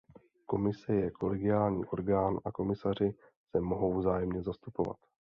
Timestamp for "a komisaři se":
2.45-3.61